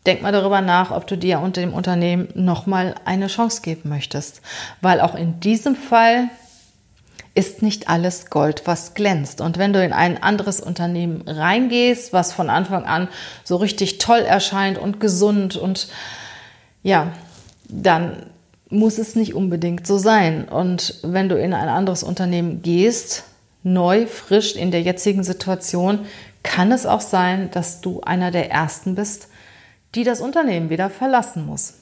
denk 0.07 0.21
mal 0.23 0.33
darüber 0.33 0.61
nach, 0.61 0.91
ob 0.91 1.07
du 1.07 1.17
dir 1.17 1.41
und 1.41 1.57
dem 1.57 1.73
Unternehmen 1.73 2.29
nochmal 2.35 2.95
eine 3.07 3.29
Chance 3.29 3.63
geben 3.63 3.89
möchtest, 3.89 4.43
weil 4.83 5.01
auch 5.01 5.15
in 5.15 5.41
diesem 5.41 5.77
Fall 5.77 6.29
ist 7.35 7.63
nicht 7.63 7.89
alles 7.89 8.29
Gold, 8.29 8.63
was 8.67 8.93
glänzt. 8.93 9.41
Und 9.41 9.57
wenn 9.57 9.73
du 9.73 9.83
in 9.83 9.95
ein 9.95 10.23
anderes 10.23 10.61
Unternehmen 10.61 11.23
reingehst, 11.27 12.13
was 12.13 12.35
von 12.35 12.51
Anfang 12.51 12.85
an 12.85 13.09
so 13.45 13.57
richtig 13.57 13.97
toll 13.97 14.21
erscheint 14.21 14.77
und 14.77 15.01
gesund 15.01 15.57
und 15.57 15.89
ja, 16.83 17.13
dann 17.69 18.27
muss 18.73 18.99
es 18.99 19.15
nicht 19.15 19.35
unbedingt 19.35 19.87
so 19.87 19.99
sein. 19.99 20.49
Und 20.49 20.99
wenn 21.03 21.29
du 21.29 21.37
in 21.37 21.55
ein 21.55 21.69
anderes 21.69 22.03
Unternehmen 22.03 22.63
gehst, 22.63 23.25
neu, 23.63 24.07
frisch 24.07 24.57
in 24.57 24.71
der 24.71 24.83
jetzigen 24.83 25.23
Situation, 25.23 26.01
kann 26.43 26.73
es 26.73 26.87
auch 26.87 27.01
sein, 27.01 27.51
dass 27.53 27.81
du 27.81 28.01
einer 28.01 28.31
der 28.31 28.51
Ersten 28.51 28.95
bist, 28.95 29.29
die 29.95 30.05
das 30.05 30.21
Unternehmen 30.21 30.71
wieder 30.71 30.91
verlassen 30.91 31.47
muss. 31.47 31.75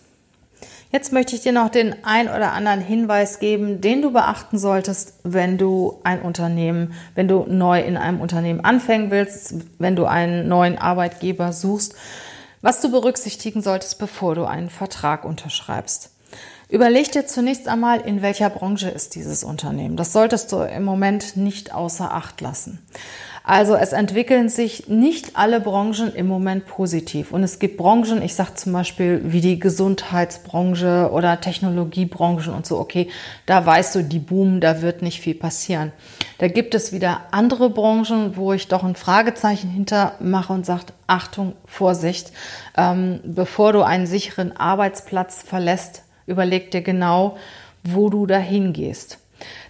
Jetzt 0.93 1.13
möchte 1.13 1.37
ich 1.37 1.43
dir 1.43 1.53
noch 1.53 1.69
den 1.69 1.95
ein 2.05 2.27
oder 2.27 2.53
anderen 2.53 2.81
Hinweis 2.81 3.39
geben, 3.39 3.81
den 3.81 4.03
du 4.03 4.13
beachten 4.13 4.59
solltest, 4.59 5.15
wenn 5.23 5.57
du 5.57 6.01
ein 6.03 6.21
Unternehmen, 6.21 6.95
wenn 7.15 7.29
du 7.29 7.47
neu 7.49 7.81
in 7.81 7.97
einem 7.97 8.21
Unternehmen 8.21 8.65
anfangen 8.65 9.13
willst, 9.13 9.55
wenn 9.79 9.95
du 9.95 10.07
einen 10.07 10.49
neuen 10.49 10.79
Arbeitgeber 10.79 11.53
suchst, 11.53 11.95
was 12.61 12.81
du 12.81 12.91
berücksichtigen 12.91 13.63
solltest, 13.63 14.01
bevor 14.01 14.35
du 14.35 14.45
einen 14.45 14.69
Vertrag 14.69 15.25
unterschreibst. 15.25 16.11
Überleg 16.71 17.11
dir 17.11 17.27
zunächst 17.27 17.67
einmal, 17.67 18.01
in 18.01 18.23
welcher 18.23 18.49
Branche 18.49 18.89
ist 18.89 19.17
dieses 19.17 19.43
Unternehmen. 19.43 19.97
Das 19.97 20.13
solltest 20.13 20.53
du 20.53 20.59
im 20.59 20.85
Moment 20.85 21.37
nicht 21.37 21.75
außer 21.75 22.15
Acht 22.15 22.41
lassen. 22.41 22.79
Also 23.43 23.75
es 23.75 23.93
entwickeln 23.93 24.49
sich 24.49 24.87
nicht 24.87 25.37
alle 25.37 25.61
Branchen 25.61 26.15
im 26.15 26.29
Moment 26.29 26.67
positiv. 26.67 27.33
Und 27.33 27.43
es 27.43 27.59
gibt 27.59 27.79
Branchen, 27.79 28.23
ich 28.23 28.37
sage 28.37 28.55
zum 28.55 28.73
Beispiel 28.73 29.21
wie 29.25 29.41
die 29.41 29.59
Gesundheitsbranche 29.59 31.11
oder 31.13 31.41
Technologiebranchen 31.41 32.55
und 32.55 32.67
so, 32.67 32.79
okay, 32.79 33.09
da 33.47 33.67
weißt 33.67 33.97
du, 33.97 34.05
die 34.05 34.21
boomen, 34.21 34.61
da 34.61 34.83
wird 34.83 35.03
nicht 35.03 35.21
viel 35.21 35.35
passieren. 35.35 35.91
Da 36.39 36.47
gibt 36.47 36.77
es 36.77 36.93
wieder 36.93 37.23
andere 37.33 37.71
Branchen, 37.71 38.37
wo 38.37 38.53
ich 38.53 38.69
doch 38.69 38.85
ein 38.85 38.95
Fragezeichen 38.95 39.71
hinter 39.71 40.15
mache 40.21 40.53
und 40.53 40.65
sage, 40.65 40.85
Achtung, 41.09 41.55
Vorsicht, 41.65 42.31
ähm, 42.77 43.19
bevor 43.25 43.73
du 43.73 43.83
einen 43.83 44.07
sicheren 44.07 44.57
Arbeitsplatz 44.57 45.43
verlässt, 45.43 46.05
überleg 46.31 46.71
dir 46.71 46.83
genau, 46.83 47.37
wo 47.83 48.09
du 48.09 48.27
dahin 48.27 48.73
gehst. 48.73 49.19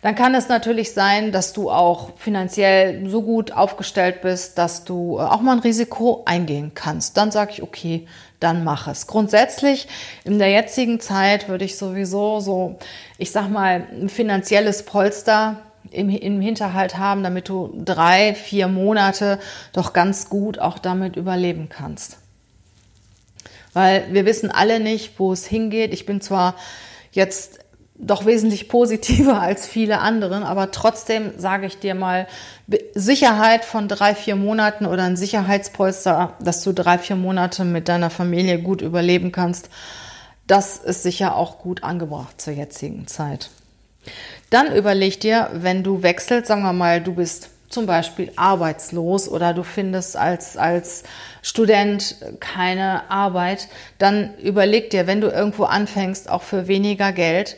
Dann 0.03 0.15
kann 0.15 0.35
es 0.35 0.49
natürlich 0.49 0.93
sein, 0.93 1.33
dass 1.33 1.53
du 1.53 1.71
auch 1.71 2.17
finanziell 2.17 3.09
so 3.09 3.23
gut 3.23 3.53
aufgestellt 3.53 4.23
bist, 4.23 4.59
dass 4.59 4.85
du 4.85 5.19
äh, 5.19 5.23
auch 5.23 5.41
mal 5.41 5.53
ein 5.53 5.61
Risiko 5.61 6.23
eingehen 6.25 6.73
kannst. 6.75 7.17
Dann 7.17 7.31
sage 7.31 7.53
ich, 7.53 7.63
okay, 7.63 8.07
dann 8.41 8.65
mach 8.65 8.89
es. 8.89 9.07
Grundsätzlich 9.07 9.87
in 10.25 10.39
der 10.39 10.51
jetzigen 10.51 10.99
Zeit 11.01 11.49
würde 11.49 11.65
ich 11.65 11.77
sowieso 11.77 12.41
so, 12.41 12.79
ich 13.19 13.31
sag 13.31 13.49
mal, 13.49 13.87
ein 13.93 14.09
finanzielles 14.09 14.85
Polster 14.85 15.61
im, 15.91 16.09
im 16.09 16.41
Hinterhalt 16.41 16.97
haben, 16.97 17.23
damit 17.23 17.49
du 17.49 17.71
drei, 17.85 18.35
vier 18.35 18.69
Monate 18.69 19.39
doch 19.73 19.93
ganz 19.93 20.29
gut 20.29 20.59
auch 20.59 20.79
damit 20.79 21.17
überleben 21.17 21.69
kannst 21.69 22.19
weil 23.73 24.07
wir 24.13 24.27
wissen 24.27 24.51
alle 24.51 24.81
nicht, 24.81 25.19
wo 25.19 25.33
es 25.33 25.47
hingeht. 25.47 25.93
Ich 25.93 26.07
bin 26.07 26.21
zwar 26.21 26.57
jetzt 27.13 27.61
doch 28.01 28.25
wesentlich 28.25 28.69
positiver 28.69 29.41
als 29.41 29.67
viele 29.67 30.01
anderen, 30.01 30.43
aber 30.43 30.71
trotzdem 30.71 31.33
sage 31.37 31.67
ich 31.67 31.79
dir 31.79 31.95
mal, 31.95 32.27
Sicherheit 32.95 33.65
von 33.65 33.89
drei, 33.89 34.15
vier 34.15 34.37
Monaten 34.37 34.87
oder 34.87 35.05
ein 35.05 35.17
Sicherheitspolster, 35.17 36.35
dass 36.41 36.63
du 36.63 36.73
drei, 36.73 36.99
vier 36.99 37.17
Monate 37.17 37.65
mit 37.65 37.89
deiner 37.89 38.11
Familie 38.11 38.61
gut 38.61 38.81
überleben 38.81 39.33
kannst, 39.33 39.69
das 40.47 40.79
ist 40.79 41.03
sicher 41.03 41.37
auch 41.37 41.59
gut 41.59 41.85
angebracht 41.85 42.41
zur 42.41 42.55
jetzigen 42.55 43.07
Zeit. 43.07 43.51
Dann 44.49 44.75
überleg 44.75 45.21
dir, 45.21 45.51
wenn 45.53 45.85
du 45.85 46.03
wechselst, 46.03 46.49
sagen 46.49 46.63
wir 46.63 46.73
mal, 46.73 47.01
du 47.01 47.15
bist 47.15 47.51
zum 47.71 47.87
Beispiel 47.87 48.33
arbeitslos 48.37 49.29
oder 49.29 49.55
du 49.55 49.63
findest 49.63 50.17
als, 50.17 50.57
als 50.57 51.05
Student 51.41 52.17
keine 52.41 53.11
Arbeit, 53.11 53.69
dann 53.99 54.37
überleg 54.39 54.91
dir, 54.91 55.07
wenn 55.07 55.21
du 55.21 55.29
irgendwo 55.29 55.65
anfängst, 55.65 56.29
auch 56.29 56.43
für 56.43 56.69
weniger 56.69 57.13
Geld, 57.13 57.57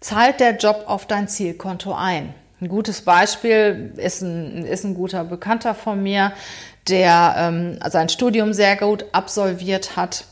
zahlt 0.00 0.40
der 0.40 0.56
Job 0.56 0.84
auf 0.86 1.06
dein 1.06 1.28
Zielkonto 1.28 1.94
ein. 1.94 2.34
Ein 2.60 2.68
gutes 2.68 3.02
Beispiel 3.02 3.92
ist 3.96 4.22
ein, 4.22 4.64
ist 4.64 4.84
ein 4.84 4.94
guter 4.94 5.24
Bekannter 5.24 5.74
von 5.74 6.02
mir, 6.02 6.32
der 6.88 7.34
ähm, 7.38 7.78
sein 7.88 8.08
Studium 8.08 8.54
sehr 8.54 8.76
gut 8.76 9.04
absolviert 9.12 9.96
hat 9.96 10.24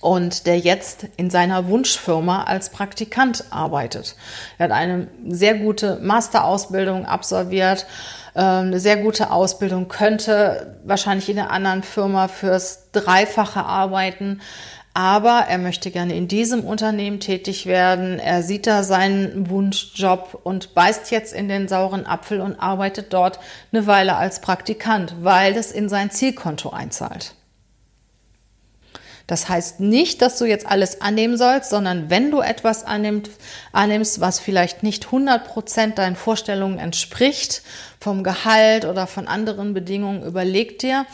und 0.00 0.46
der 0.46 0.58
jetzt 0.58 1.06
in 1.16 1.30
seiner 1.30 1.68
Wunschfirma 1.68 2.44
als 2.44 2.70
Praktikant 2.70 3.44
arbeitet. 3.50 4.14
Er 4.58 4.64
hat 4.64 4.72
eine 4.72 5.08
sehr 5.26 5.54
gute 5.54 5.98
Masterausbildung 6.00 7.04
absolviert, 7.04 7.86
äh, 8.34 8.40
eine 8.40 8.78
sehr 8.78 8.98
gute 8.98 9.30
Ausbildung, 9.30 9.88
könnte 9.88 10.78
wahrscheinlich 10.84 11.28
in 11.28 11.38
einer 11.38 11.50
anderen 11.50 11.82
Firma 11.82 12.28
fürs 12.28 12.90
Dreifache 12.92 13.64
arbeiten. 13.64 14.40
Aber 14.94 15.44
er 15.48 15.58
möchte 15.58 15.92
gerne 15.92 16.16
in 16.16 16.26
diesem 16.26 16.64
Unternehmen 16.64 17.20
tätig 17.20 17.66
werden. 17.66 18.18
Er 18.18 18.42
sieht 18.42 18.66
da 18.66 18.82
seinen 18.82 19.48
Wunschjob 19.48 20.40
und 20.42 20.74
beißt 20.74 21.12
jetzt 21.12 21.32
in 21.34 21.48
den 21.48 21.68
sauren 21.68 22.04
Apfel 22.04 22.40
und 22.40 22.58
arbeitet 22.58 23.12
dort 23.12 23.38
eine 23.70 23.86
Weile 23.86 24.16
als 24.16 24.40
Praktikant, 24.40 25.14
weil 25.20 25.56
es 25.56 25.70
in 25.70 25.88
sein 25.88 26.10
Zielkonto 26.10 26.70
einzahlt. 26.70 27.36
Das 29.28 29.48
heißt 29.48 29.78
nicht, 29.78 30.22
dass 30.22 30.38
du 30.38 30.46
jetzt 30.46 30.66
alles 30.66 31.02
annehmen 31.02 31.36
sollst, 31.36 31.68
sondern 31.68 32.08
wenn 32.08 32.30
du 32.30 32.40
etwas 32.40 32.82
annimmst, 32.82 33.30
annimmst 33.72 34.20
was 34.20 34.40
vielleicht 34.40 34.82
nicht 34.82 35.04
100 35.04 35.46
Prozent 35.46 35.98
deinen 35.98 36.16
Vorstellungen 36.16 36.78
entspricht, 36.78 37.62
vom 38.00 38.24
Gehalt 38.24 38.86
oder 38.86 39.06
von 39.06 39.28
anderen 39.28 39.74
Bedingungen, 39.74 40.24
überleg 40.24 40.78
dir, 40.78 41.04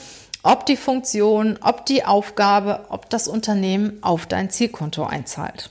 ob 0.44 0.64
die 0.64 0.76
Funktion, 0.76 1.58
ob 1.60 1.86
die 1.86 2.04
Aufgabe, 2.04 2.86
ob 2.88 3.10
das 3.10 3.26
Unternehmen 3.26 3.98
auf 4.00 4.26
dein 4.26 4.48
Zielkonto 4.48 5.04
einzahlt. 5.04 5.70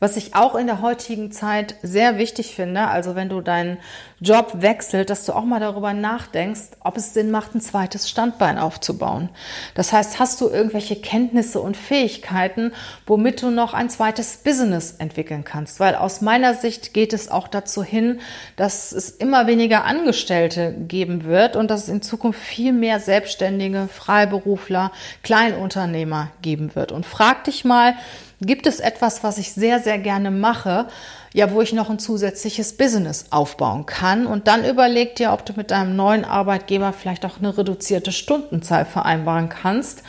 Was 0.00 0.16
ich 0.16 0.36
auch 0.36 0.54
in 0.54 0.68
der 0.68 0.80
heutigen 0.80 1.32
Zeit 1.32 1.74
sehr 1.82 2.18
wichtig 2.18 2.54
finde, 2.54 2.86
also 2.86 3.16
wenn 3.16 3.28
du 3.28 3.40
deinen 3.40 3.78
Job 4.20 4.52
wechselst, 4.58 5.10
dass 5.10 5.24
du 5.24 5.32
auch 5.32 5.44
mal 5.44 5.58
darüber 5.58 5.92
nachdenkst, 5.92 6.76
ob 6.84 6.96
es 6.96 7.14
Sinn 7.14 7.32
macht, 7.32 7.56
ein 7.56 7.60
zweites 7.60 8.08
Standbein 8.08 8.58
aufzubauen. 8.58 9.28
Das 9.74 9.92
heißt, 9.92 10.20
hast 10.20 10.40
du 10.40 10.48
irgendwelche 10.48 10.94
Kenntnisse 10.94 11.60
und 11.60 11.76
Fähigkeiten, 11.76 12.72
womit 13.06 13.42
du 13.42 13.50
noch 13.50 13.74
ein 13.74 13.90
zweites 13.90 14.36
Business 14.36 14.92
entwickeln 14.98 15.42
kannst? 15.42 15.80
Weil 15.80 15.96
aus 15.96 16.20
meiner 16.20 16.54
Sicht 16.54 16.94
geht 16.94 17.12
es 17.12 17.28
auch 17.28 17.48
dazu 17.48 17.82
hin, 17.82 18.20
dass 18.54 18.92
es 18.92 19.10
immer 19.10 19.48
weniger 19.48 19.84
Angestellte 19.84 20.74
geben 20.86 21.24
wird 21.24 21.56
und 21.56 21.72
dass 21.72 21.84
es 21.84 21.88
in 21.88 22.02
Zukunft 22.02 22.40
viel 22.40 22.72
mehr 22.72 23.00
Selbstständige, 23.00 23.88
Freiberufler, 23.88 24.92
Kleinunternehmer 25.24 26.30
geben 26.40 26.76
wird. 26.76 26.92
Und 26.92 27.04
frag 27.04 27.42
dich 27.44 27.64
mal, 27.64 27.94
Gibt 28.40 28.66
es 28.68 28.78
etwas, 28.78 29.24
was 29.24 29.38
ich 29.38 29.52
sehr, 29.52 29.80
sehr 29.80 29.98
gerne 29.98 30.30
mache, 30.30 30.86
ja, 31.34 31.50
wo 31.52 31.60
ich 31.60 31.72
noch 31.72 31.90
ein 31.90 31.98
zusätzliches 31.98 32.76
Business 32.76 33.26
aufbauen 33.30 33.84
kann? 33.84 34.26
Und 34.26 34.46
dann 34.46 34.64
überleg 34.64 35.16
dir, 35.16 35.32
ob 35.32 35.44
du 35.44 35.54
mit 35.56 35.72
deinem 35.72 35.96
neuen 35.96 36.24
Arbeitgeber 36.24 36.92
vielleicht 36.92 37.26
auch 37.26 37.38
eine 37.38 37.58
reduzierte 37.58 38.12
Stundenzahl 38.12 38.84
vereinbaren 38.84 39.48
kannst, 39.48 40.04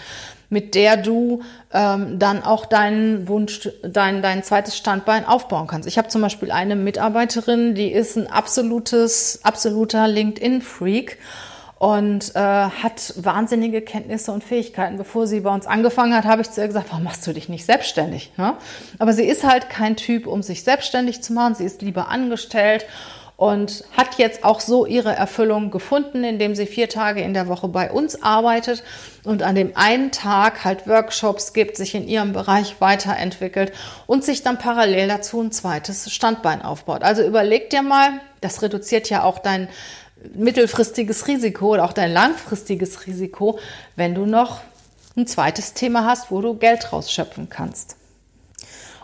mit 0.51 0.75
der 0.75 0.97
du 0.97 1.41
ähm, 1.73 2.19
dann 2.19 2.43
auch 2.43 2.67
deinen 2.67 3.27
Wunsch, 3.27 3.67
dein, 3.81 4.21
dein 4.21 4.43
zweites 4.43 4.77
Standbein 4.77 5.25
aufbauen 5.25 5.65
kannst. 5.65 5.87
Ich 5.87 5.97
habe 5.97 6.07
zum 6.09 6.21
Beispiel 6.21 6.51
eine 6.51 6.75
Mitarbeiterin, 6.75 7.73
die 7.73 7.91
ist 7.91 8.15
ein 8.15 8.27
absolutes, 8.27 9.39
absoluter 9.41 10.07
LinkedIn-Freak 10.07 11.17
und 11.79 12.35
äh, 12.35 12.39
hat 12.39 13.13
wahnsinnige 13.15 13.81
Kenntnisse 13.81 14.33
und 14.33 14.43
Fähigkeiten. 14.43 14.97
Bevor 14.97 15.27
sie 15.27 15.39
bei 15.39 15.53
uns 15.53 15.65
angefangen 15.65 16.13
hat, 16.13 16.25
habe 16.25 16.41
ich 16.41 16.51
zu 16.51 16.59
ihr 16.59 16.67
gesagt, 16.67 16.87
warum 16.89 17.05
machst 17.05 17.25
du 17.25 17.33
dich 17.33 17.47
nicht 17.47 17.65
selbstständig? 17.65 18.31
Ja? 18.37 18.57
Aber 18.99 19.13
sie 19.13 19.23
ist 19.23 19.45
halt 19.45 19.69
kein 19.69 19.95
Typ, 19.95 20.27
um 20.27 20.43
sich 20.43 20.63
selbstständig 20.63 21.23
zu 21.23 21.31
machen. 21.31 21.55
Sie 21.55 21.63
ist 21.63 21.81
lieber 21.81 22.09
angestellt 22.09 22.85
und 23.39 23.85
hat 23.95 24.17
jetzt 24.17 24.43
auch 24.43 24.59
so 24.59 24.85
ihre 24.85 25.15
Erfüllung 25.15 25.71
gefunden, 25.71 26.25
indem 26.25 26.55
sie 26.55 26.65
vier 26.65 26.89
Tage 26.89 27.21
in 27.21 27.33
der 27.33 27.47
Woche 27.47 27.69
bei 27.69 27.89
uns 27.89 28.21
arbeitet 28.21 28.83
und 29.23 29.43
an 29.43 29.55
dem 29.55 29.71
einen 29.77 30.11
Tag 30.11 30.65
halt 30.65 30.85
Workshops 30.85 31.53
gibt, 31.53 31.77
sich 31.77 31.95
in 31.95 32.05
ihrem 32.05 32.33
Bereich 32.33 32.81
weiterentwickelt 32.81 33.71
und 34.07 34.25
sich 34.25 34.43
dann 34.43 34.57
parallel 34.57 35.07
dazu 35.07 35.39
ein 35.39 35.53
zweites 35.53 36.11
Standbein 36.11 36.61
aufbaut. 36.61 37.03
Also 37.03 37.23
überleg 37.25 37.69
dir 37.69 37.81
mal, 37.81 38.19
das 38.41 38.61
reduziert 38.61 39.09
ja 39.09 39.23
auch 39.23 39.39
dein 39.39 39.69
mittelfristiges 40.33 41.27
Risiko 41.27 41.73
oder 41.73 41.85
auch 41.85 41.93
dein 41.93 42.11
langfristiges 42.11 43.07
Risiko, 43.07 43.59
wenn 43.95 44.15
du 44.15 44.25
noch 44.25 44.61
ein 45.15 45.27
zweites 45.27 45.73
Thema 45.73 46.05
hast, 46.05 46.31
wo 46.31 46.41
du 46.41 46.55
Geld 46.55 46.91
rausschöpfen 46.91 47.49
kannst. 47.49 47.95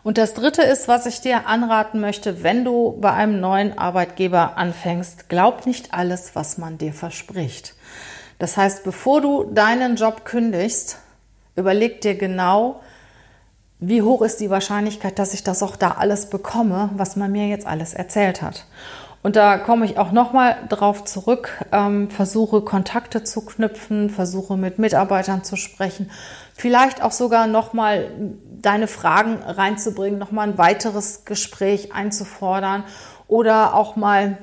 Und 0.03 0.19
das 0.19 0.35
Dritte 0.35 0.61
ist, 0.61 0.87
was 0.87 1.07
ich 1.07 1.21
dir 1.21 1.47
anraten 1.47 1.99
möchte, 1.99 2.43
wenn 2.43 2.63
du 2.63 2.95
bei 3.01 3.11
einem 3.11 3.39
neuen 3.39 3.77
Arbeitgeber 3.77 4.55
anfängst, 4.55 5.29
glaub 5.29 5.65
nicht 5.65 5.95
alles, 5.95 6.35
was 6.35 6.59
man 6.59 6.77
dir 6.77 6.93
verspricht. 6.93 7.73
Das 8.37 8.55
heißt, 8.55 8.83
bevor 8.83 9.21
du 9.21 9.45
deinen 9.45 9.95
Job 9.95 10.23
kündigst, 10.23 10.99
überleg 11.55 12.01
dir 12.01 12.15
genau, 12.15 12.81
wie 13.79 14.03
hoch 14.03 14.21
ist 14.21 14.39
die 14.39 14.49
Wahrscheinlichkeit, 14.49 15.17
dass 15.19 15.33
ich 15.33 15.43
das 15.43 15.63
auch 15.63 15.75
da 15.75 15.91
alles 15.91 16.29
bekomme, 16.29 16.91
was 16.93 17.15
man 17.15 17.31
mir 17.31 17.47
jetzt 17.47 17.65
alles 17.65 17.93
erzählt 17.93 18.41
hat. 18.41 18.65
Und 19.25 19.35
da 19.35 19.57
komme 19.57 19.85
ich 19.85 19.97
auch 19.97 20.11
nochmal 20.11 20.55
drauf 20.69 21.03
zurück, 21.03 21.49
ähm, 21.71 22.11
versuche 22.11 22.61
Kontakte 22.61 23.23
zu 23.23 23.41
knüpfen, 23.43 24.11
versuche 24.11 24.55
mit 24.55 24.77
Mitarbeitern 24.77 25.43
zu 25.43 25.55
sprechen, 25.55 26.11
vielleicht 26.53 27.01
auch 27.01 27.11
sogar 27.11 27.47
nochmal 27.47 28.11
deine 28.61 28.87
Fragen 28.87 29.37
reinzubringen, 29.41 30.19
nochmal 30.19 30.49
ein 30.49 30.59
weiteres 30.59 31.25
Gespräch 31.25 31.91
einzufordern 31.91 32.83
oder 33.27 33.73
auch 33.73 33.95
mal 33.95 34.37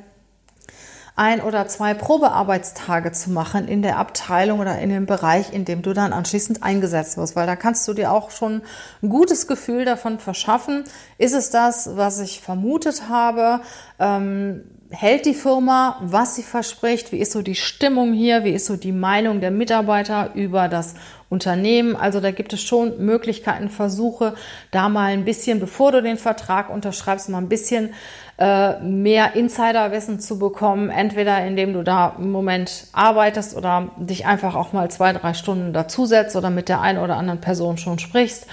ein 1.14 1.42
oder 1.42 1.68
zwei 1.68 1.94
Probearbeitstage 1.94 3.12
zu 3.12 3.30
machen 3.30 3.68
in 3.68 3.82
der 3.82 3.98
Abteilung 3.98 4.60
oder 4.60 4.78
in 4.78 4.88
dem 4.88 5.06
Bereich, 5.06 5.52
in 5.52 5.64
dem 5.64 5.82
du 5.82 5.92
dann 5.92 6.12
anschließend 6.12 6.62
eingesetzt 6.62 7.16
wirst, 7.18 7.36
weil 7.36 7.46
da 7.46 7.54
kannst 7.54 7.86
du 7.86 7.92
dir 7.92 8.10
auch 8.10 8.30
schon 8.30 8.62
ein 9.02 9.08
gutes 9.10 9.46
Gefühl 9.46 9.84
davon 9.84 10.18
verschaffen. 10.18 10.84
Ist 11.18 11.34
es 11.34 11.50
das, 11.50 11.96
was 11.96 12.18
ich 12.18 12.40
vermutet 12.40 13.08
habe? 13.10 13.60
Ähm, 13.98 14.64
hält 14.92 15.26
die 15.26 15.34
Firma, 15.34 15.96
was 16.00 16.36
sie 16.36 16.42
verspricht? 16.42 17.12
Wie 17.12 17.18
ist 17.18 17.32
so 17.32 17.42
die 17.42 17.54
Stimmung 17.54 18.12
hier? 18.12 18.44
Wie 18.44 18.52
ist 18.52 18.66
so 18.66 18.76
die 18.76 18.92
Meinung 18.92 19.40
der 19.40 19.50
Mitarbeiter 19.50 20.30
über 20.34 20.68
das 20.68 20.94
Unternehmen? 21.28 21.96
Also 21.96 22.20
da 22.20 22.30
gibt 22.30 22.52
es 22.52 22.62
schon 22.62 23.04
Möglichkeiten, 23.04 23.70
Versuche, 23.70 24.34
da 24.70 24.88
mal 24.88 25.12
ein 25.12 25.24
bisschen, 25.24 25.60
bevor 25.60 25.92
du 25.92 26.02
den 26.02 26.18
Vertrag 26.18 26.70
unterschreibst, 26.70 27.28
mal 27.30 27.38
ein 27.38 27.48
bisschen 27.48 27.94
äh, 28.38 28.78
mehr 28.80 29.34
Insiderwissen 29.34 30.20
zu 30.20 30.38
bekommen, 30.38 30.90
entweder 30.90 31.44
indem 31.44 31.72
du 31.72 31.82
da 31.82 32.14
im 32.18 32.30
Moment 32.30 32.86
arbeitest 32.92 33.56
oder 33.56 33.88
dich 33.96 34.26
einfach 34.26 34.54
auch 34.54 34.72
mal 34.72 34.90
zwei, 34.90 35.12
drei 35.12 35.34
Stunden 35.34 35.72
dazusetzt 35.72 36.36
oder 36.36 36.50
mit 36.50 36.68
der 36.68 36.80
einen 36.80 36.98
oder 36.98 37.16
anderen 37.16 37.40
Person 37.40 37.78
schon 37.78 37.98
sprichst 37.98 38.46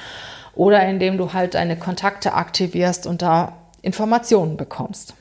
oder 0.55 0.85
indem 0.87 1.17
du 1.17 1.33
halt 1.33 1.53
deine 1.53 1.77
Kontakte 1.77 2.33
aktivierst 2.33 3.07
und 3.07 3.21
da 3.21 3.53
Informationen 3.81 4.57
bekommst. 4.57 5.15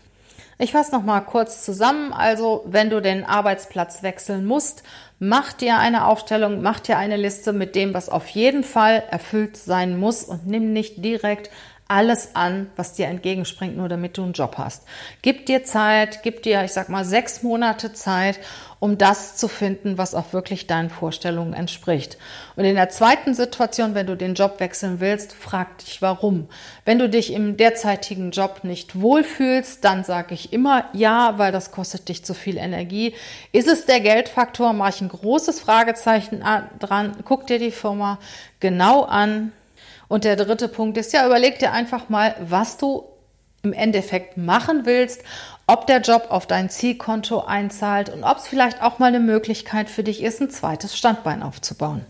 Ich 0.60 0.72
fasse 0.72 0.90
noch 0.90 1.04
mal 1.04 1.20
kurz 1.20 1.64
zusammen. 1.64 2.12
Also, 2.12 2.64
wenn 2.66 2.90
du 2.90 3.00
den 3.00 3.24
Arbeitsplatz 3.24 4.02
wechseln 4.02 4.44
musst, 4.44 4.82
mach 5.20 5.52
dir 5.52 5.78
eine 5.78 6.04
Aufstellung, 6.04 6.62
mach 6.62 6.80
dir 6.80 6.98
eine 6.98 7.16
Liste 7.16 7.52
mit 7.52 7.76
dem, 7.76 7.94
was 7.94 8.08
auf 8.08 8.26
jeden 8.28 8.64
Fall 8.64 9.04
erfüllt 9.08 9.56
sein 9.56 9.96
muss 9.96 10.24
und 10.24 10.48
nimm 10.48 10.72
nicht 10.72 11.04
direkt 11.04 11.50
alles 11.86 12.34
an, 12.34 12.70
was 12.76 12.92
dir 12.92 13.06
entgegenspringt, 13.06 13.76
nur 13.76 13.88
damit 13.88 14.18
du 14.18 14.22
einen 14.22 14.34
Job 14.34 14.56
hast. 14.58 14.82
Gib 15.22 15.46
dir 15.46 15.64
Zeit, 15.64 16.22
gib 16.22 16.42
dir, 16.42 16.62
ich 16.64 16.72
sag 16.72 16.90
mal, 16.90 17.04
sechs 17.04 17.42
Monate 17.42 17.94
Zeit, 17.94 18.38
um 18.80 18.98
das 18.98 19.36
zu 19.36 19.48
finden, 19.48 19.98
was 19.98 20.14
auch 20.14 20.32
wirklich 20.32 20.66
deinen 20.66 20.90
Vorstellungen 20.90 21.52
entspricht. 21.52 22.16
Und 22.56 22.64
in 22.64 22.76
der 22.76 22.88
zweiten 22.90 23.34
Situation, 23.34 23.94
wenn 23.94 24.06
du 24.06 24.16
den 24.16 24.34
Job 24.34 24.60
wechseln 24.60 25.00
willst, 25.00 25.32
frag 25.32 25.78
dich 25.78 26.00
warum. 26.00 26.48
Wenn 26.84 26.98
du 26.98 27.08
dich 27.08 27.32
im 27.32 27.56
derzeitigen 27.56 28.30
Job 28.30 28.60
nicht 28.62 29.00
wohlfühlst, 29.00 29.84
dann 29.84 30.04
sage 30.04 30.34
ich 30.34 30.52
immer 30.52 30.84
ja, 30.92 31.34
weil 31.38 31.52
das 31.52 31.72
kostet 31.72 32.08
dich 32.08 32.24
zu 32.24 32.34
viel 32.34 32.56
Energie. 32.56 33.14
Ist 33.52 33.68
es 33.68 33.86
der 33.86 34.00
Geldfaktor? 34.00 34.72
Mach 34.72 34.90
ich 34.90 35.00
ein 35.00 35.08
großes 35.08 35.60
Fragezeichen 35.60 36.44
dran. 36.78 37.16
Guck 37.24 37.46
dir 37.46 37.58
die 37.58 37.72
Firma 37.72 38.18
genau 38.60 39.02
an 39.02 39.52
und 40.08 40.24
der 40.24 40.36
dritte 40.36 40.68
Punkt 40.68 40.96
ist, 40.96 41.12
ja, 41.12 41.26
überleg 41.26 41.58
dir 41.58 41.72
einfach 41.72 42.08
mal, 42.08 42.34
was 42.40 42.78
du 42.78 43.04
im 43.62 43.72
Endeffekt 43.72 44.36
machen 44.36 44.86
willst, 44.86 45.22
ob 45.68 45.86
der 45.86 46.00
Job 46.00 46.28
auf 46.30 46.46
dein 46.46 46.70
Zielkonto 46.70 47.40
einzahlt 47.40 48.08
und 48.08 48.24
ob 48.24 48.38
es 48.38 48.48
vielleicht 48.48 48.82
auch 48.82 48.98
mal 48.98 49.06
eine 49.06 49.20
Möglichkeit 49.20 49.90
für 49.90 50.02
dich 50.02 50.22
ist, 50.22 50.40
ein 50.40 50.50
zweites 50.50 50.96
Standbein 50.96 51.42
aufzubauen. 51.42 52.04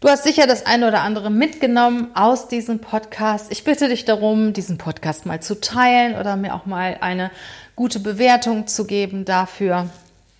Du 0.00 0.08
hast 0.08 0.24
sicher 0.24 0.46
das 0.46 0.64
eine 0.64 0.88
oder 0.88 1.02
andere 1.02 1.28
mitgenommen 1.30 2.08
aus 2.14 2.48
diesem 2.48 2.78
Podcast. 2.78 3.52
Ich 3.52 3.64
bitte 3.64 3.86
dich 3.86 4.06
darum, 4.06 4.54
diesen 4.54 4.78
Podcast 4.78 5.26
mal 5.26 5.42
zu 5.42 5.60
teilen 5.60 6.18
oder 6.18 6.36
mir 6.36 6.54
auch 6.54 6.64
mal 6.64 6.96
eine 7.02 7.30
gute 7.76 8.00
Bewertung 8.00 8.66
zu 8.66 8.86
geben 8.86 9.26
dafür, 9.26 9.90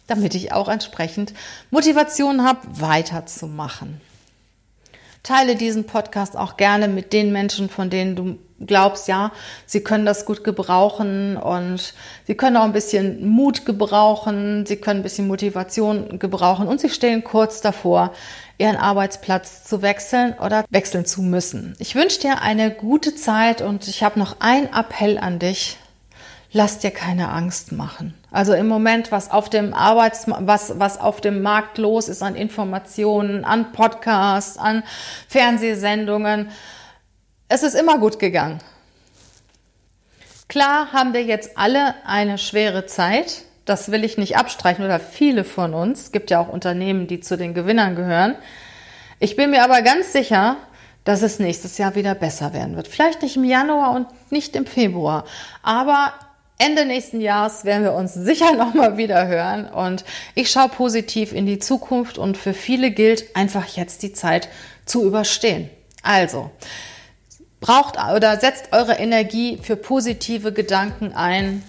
damit 0.07 0.35
ich 0.35 0.53
auch 0.55 0.69
entsprechend 0.69 1.35
Motivation 1.71 2.43
habe, 2.43 2.61
weiterzumachen. 2.71 4.01
Teile 5.23 5.57
diesen 5.57 5.85
Podcast 5.85 6.37
auch 6.37 6.57
gerne 6.57 6.89
mit 6.89 7.13
den 7.13 7.33
Menschen, 7.33 7.69
von 7.69 7.91
denen 7.91 8.17
du 8.17 8.39
glaubst, 8.65 9.09
ja, 9.09 9.33
sie 9.67 9.81
können 9.81 10.05
das 10.05 10.27
gut 10.27 10.45
gebrauchen 10.45 11.37
und 11.37 11.95
sie 12.27 12.35
können 12.35 12.57
auch 12.57 12.65
ein 12.65 12.73
bisschen 12.73 13.27
Mut 13.27 13.65
gebrauchen, 13.65 14.67
sie 14.67 14.77
können 14.77 15.01
ein 15.01 15.03
bisschen 15.03 15.29
Motivation 15.29 16.19
gebrauchen 16.19 16.69
und 16.69 16.81
sie 16.81 16.91
stehen 16.91 17.25
kurz 17.25 17.61
davor, 17.63 18.13
ihren 18.59 18.77
Arbeitsplatz 18.77 19.65
zu 19.65 19.81
wechseln 19.81 20.35
oder 20.35 20.65
wechseln 20.69 21.07
zu 21.07 21.23
müssen. 21.23 21.75
Ich 21.79 21.95
wünsche 21.95 22.21
dir 22.21 22.43
eine 22.43 22.71
gute 22.71 23.15
Zeit 23.15 23.63
und 23.63 23.89
ich 23.89 24.03
habe 24.03 24.19
noch 24.19 24.37
ein 24.41 24.71
Appell 24.75 25.17
an 25.17 25.39
dich 25.39 25.79
lass 26.53 26.79
dir 26.79 26.91
keine 26.91 27.31
Angst 27.31 27.73
machen. 27.73 28.15
Also 28.31 28.55
im 28.55 28.69
Moment, 28.69 29.11
was 29.11 29.31
auf 29.31 29.51
dem 29.51 29.75
Arbeits, 29.75 30.27
was, 30.29 30.79
was 30.79 30.99
auf 30.99 31.21
dem 31.21 31.43
Markt 31.43 31.79
los 31.79 32.09
ist 32.09 32.23
an 32.23 32.37
Informationen, 32.37 33.45
an 33.45 33.73
Podcasts, 33.73 34.57
an 34.57 34.85
Fernsehsendungen, 35.29 36.51
es 37.49 37.65
ist 37.65 37.75
immer 37.75 37.99
gut 37.99 38.21
gegangen. 38.21 38.61
Klar 40.47 40.93
haben 40.93 41.13
wir 41.13 41.25
jetzt 41.25 41.59
alle 41.59 41.95
eine 42.07 42.39
schwere 42.39 42.87
Zeit. 42.87 43.43
Das 43.65 43.91
will 43.91 44.05
ich 44.05 44.19
nicht 44.19 44.37
abstreichen 44.37 44.85
oder 44.85 45.01
viele 45.01 45.45
von 45.45 45.75
uns. 45.75 46.01
Es 46.01 46.13
gibt 46.13 46.31
ja 46.31 46.41
auch 46.41 46.49
Unternehmen, 46.49 47.09
die 47.09 47.21
zu 47.21 47.37
den 47.37 47.55
Gewinnern 47.55 47.97
gehören. 47.97 48.37
Ich 49.19 49.37
bin 49.37 49.51
mir 49.51 49.65
aber 49.65 49.83
ganz 49.83 50.13
sicher, 50.13 50.57
dass 51.05 51.23
es 51.23 51.39
nächstes 51.39 51.79
Jahr 51.79 51.95
wieder 51.95 52.15
besser 52.15 52.53
werden 52.53 52.77
wird. 52.77 52.89
Vielleicht 52.89 53.23
nicht 53.23 53.37
im 53.37 53.45
Januar 53.45 53.93
und 53.93 54.07
nicht 54.31 54.55
im 54.55 54.67
Februar, 54.67 55.25
aber 55.63 56.13
Ende 56.61 56.85
nächsten 56.85 57.23
Jahres 57.23 57.65
werden 57.65 57.85
wir 57.85 57.95
uns 57.95 58.13
sicher 58.13 58.53
nochmal 58.57 58.99
wieder 58.99 59.27
hören 59.27 59.67
und 59.67 60.05
ich 60.35 60.51
schaue 60.51 60.69
positiv 60.69 61.33
in 61.33 61.47
die 61.47 61.59
Zukunft 61.59 62.19
und 62.19 62.37
für 62.37 62.53
viele 62.53 62.91
gilt 62.91 63.35
einfach 63.35 63.67
jetzt 63.77 64.03
die 64.03 64.13
Zeit 64.13 64.49
zu 64.85 65.05
überstehen. 65.05 65.71
Also, 66.03 66.51
braucht 67.61 67.97
oder 68.15 68.39
setzt 68.39 68.73
eure 68.73 68.95
Energie 68.95 69.59
für 69.63 69.77
positive 69.77 70.53
Gedanken 70.53 71.13
ein, 71.15 71.63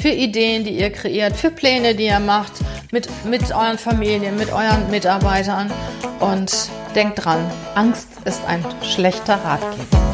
für 0.00 0.08
Ideen, 0.08 0.64
die 0.64 0.78
ihr 0.78 0.90
kreiert, 0.90 1.36
für 1.36 1.50
Pläne, 1.50 1.94
die 1.94 2.06
ihr 2.06 2.20
macht, 2.20 2.52
mit, 2.92 3.08
mit 3.24 3.52
euren 3.52 3.76
Familien, 3.76 4.36
mit 4.36 4.52
euren 4.52 4.88
Mitarbeitern 4.90 5.70
und 6.20 6.52
denkt 6.94 7.24
dran, 7.24 7.44
Angst 7.74 8.08
ist 8.24 8.44
ein 8.46 8.64
schlechter 8.82 9.34
Ratgeber. 9.34 10.09